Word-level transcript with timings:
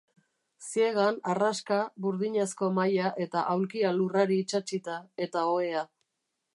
Ziegan, 0.67 1.19
harraska, 1.33 1.77
burdinazko 2.07 2.71
mahaia 2.79 3.13
eta 3.27 3.45
aulkia 3.55 3.95
lurrari 4.01 4.43
itsatsita, 4.47 5.01
eta 5.29 5.49
ohea. 5.57 5.89